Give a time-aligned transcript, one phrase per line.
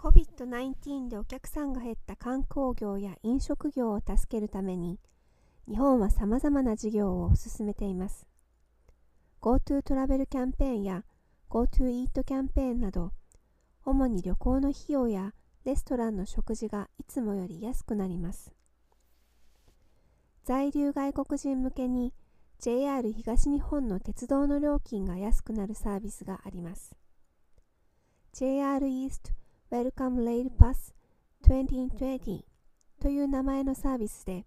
[0.00, 4.98] COVID-19 でお客さんが減った観光業や飲食業を助けるために、
[5.68, 8.26] 日本は様々な事業を進めています。
[9.42, 11.04] GoTo トラベルキャンペーンや
[11.50, 13.12] GoTo イートキャンペーンなど、
[13.84, 15.34] 主に旅行の費用や
[15.66, 18.54] レストランの食事がいつもより安くなります。
[20.44, 22.14] 在留外国人向けに
[22.58, 26.96] JR 東日本の鉄道の料金が安くなるサービスがあります。
[28.32, 29.34] JR East
[29.70, 30.92] Welcome Rail Pass
[31.44, 32.40] 2020
[33.00, 34.44] という名前のサービスで、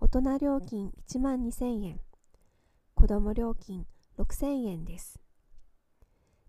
[0.00, 2.00] 大人料金1万2000円、
[2.96, 3.86] 子供料金
[4.18, 5.20] 6000円です。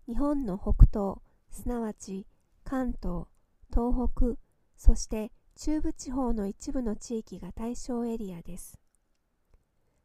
[0.08, 1.18] 日本の北東、
[1.52, 2.26] すなわち
[2.64, 3.26] 関東、
[3.72, 4.40] 東北、
[4.76, 8.76] そして中部地方の一部の地域が対象エリアです。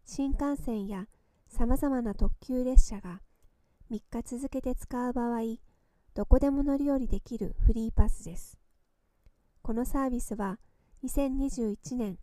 [0.05, 1.07] 新幹線や
[1.47, 3.23] さまざまな特急列車が
[3.89, 5.39] 3日続けて使う場合、
[6.19, 8.59] どこでも乗り降りできるフリーパスです。
[9.61, 10.59] このサービスは
[11.05, 12.17] 2021年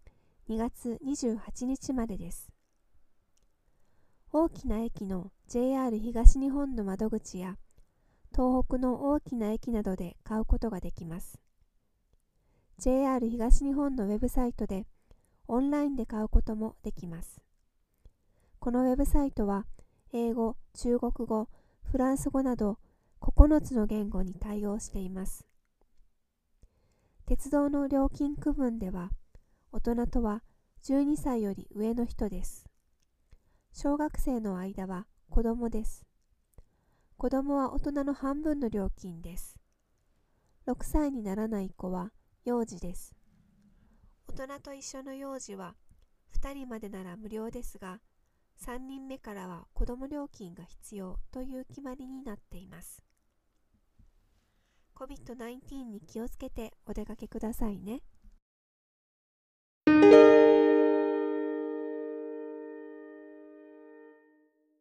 [0.50, 2.53] 2月28日までです。
[4.34, 7.56] 大きな駅の JR 東日本の窓口や
[8.34, 11.38] 東北の大きな駅などで買うことができます。
[12.77, 14.84] JR 東日本のウェブサイトで
[15.48, 17.41] オンラインで買うこともできます。
[18.58, 19.64] このウェブサイトは
[20.12, 21.48] 英語、中国語、
[21.91, 22.77] フランス語など
[23.36, 25.46] 9つの言語に対応しています。
[27.26, 29.10] 鉄道の料金区分では
[29.72, 30.42] 大人とは
[30.84, 32.66] 12歳より上の人です。
[33.74, 36.06] 小学生の間は子供です。
[37.18, 39.58] 子供は大人の半分の料金です。
[40.66, 42.12] 6歳にならない子は
[42.46, 43.14] 幼児です。
[44.28, 45.74] 大人と一緒の幼児は
[46.40, 48.00] 2人までなら無料ですが、
[48.64, 53.02] 3人目からは子供料金が必要という決まりになっています。
[54.97, 58.00] COVID-19 に気をつけてお出かけくださいね。